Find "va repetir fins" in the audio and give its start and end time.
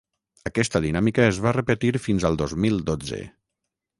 1.43-2.27